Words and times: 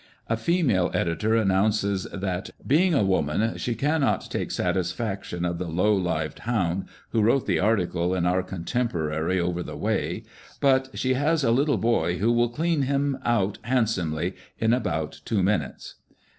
A 0.27 0.35
female 0.35 0.89
editor 0.95 1.35
announces 1.35 2.05
that," 2.05 2.49
Being 2.65 2.95
a 2.95 3.03
woman, 3.03 3.59
she 3.59 3.75
can 3.75 4.01
not 4.01 4.27
take 4.31 4.49
satisfaction 4.49 5.45
of 5.45 5.59
the 5.59 5.67
low 5.67 5.93
lived 5.93 6.39
hound 6.39 6.85
who 7.11 7.21
wrote 7.21 7.45
the 7.45 7.59
article 7.59 8.15
in 8.15 8.25
our 8.25 8.41
contemporary 8.41 9.39
over 9.39 9.61
the 9.61 9.77
way, 9.77 10.23
but, 10.59 10.89
she 10.95 11.13
has 11.13 11.43
a 11.43 11.51
little 11.51 11.77
boy 11.77 12.17
who 12.17 12.31
will 12.31 12.49
clean 12.49 12.81
him 12.81 13.19
out 13.23 13.59
handsomely 13.61 14.33
in 14.57 14.73
about 14.73 15.21
two 15.23 15.43
minutes." 15.43 15.97